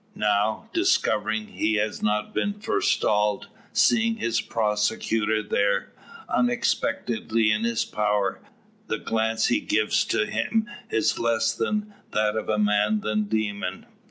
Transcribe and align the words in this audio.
Now, 0.15 0.67
discovering 0.73 1.45
he 1.49 1.75
has 1.75 2.01
not 2.01 2.33
been 2.33 2.53
forestalled, 2.59 3.49
seeing 3.71 4.15
his 4.15 4.41
prosecutor 4.41 5.43
there, 5.43 5.91
unexpectedly 6.27 7.51
in 7.51 7.65
his 7.65 7.85
power, 7.85 8.39
the 8.87 8.97
glance 8.97 9.49
he 9.49 9.59
gives 9.59 10.03
to 10.05 10.25
him 10.25 10.67
is 10.89 11.19
less 11.19 11.59
like 11.59 11.83
that 12.13 12.35
of 12.35 12.59
man 12.61 13.01
than 13.01 13.25
demon. 13.25 13.85